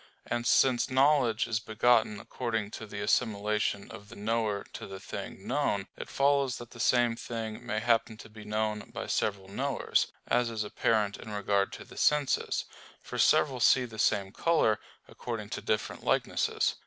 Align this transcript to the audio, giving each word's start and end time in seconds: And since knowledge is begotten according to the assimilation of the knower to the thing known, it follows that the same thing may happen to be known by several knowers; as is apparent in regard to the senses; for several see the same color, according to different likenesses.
And 0.25 0.47
since 0.47 0.89
knowledge 0.89 1.47
is 1.47 1.59
begotten 1.59 2.19
according 2.19 2.71
to 2.71 2.87
the 2.87 3.01
assimilation 3.01 3.91
of 3.91 4.09
the 4.09 4.15
knower 4.15 4.63
to 4.73 4.87
the 4.87 4.99
thing 4.99 5.45
known, 5.45 5.85
it 5.95 6.09
follows 6.09 6.57
that 6.57 6.71
the 6.71 6.79
same 6.79 7.15
thing 7.15 7.63
may 7.63 7.79
happen 7.79 8.17
to 8.17 8.27
be 8.27 8.43
known 8.43 8.89
by 8.91 9.05
several 9.05 9.47
knowers; 9.47 10.11
as 10.27 10.49
is 10.49 10.63
apparent 10.63 11.17
in 11.17 11.29
regard 11.29 11.71
to 11.73 11.83
the 11.85 11.97
senses; 11.97 12.65
for 12.99 13.19
several 13.19 13.59
see 13.59 13.85
the 13.85 13.99
same 13.99 14.31
color, 14.31 14.79
according 15.07 15.49
to 15.51 15.61
different 15.61 16.03
likenesses. 16.03 16.77